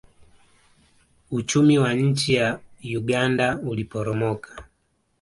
[1.31, 2.59] uchumi wa nchi ya
[2.97, 4.65] uganda uliporomoka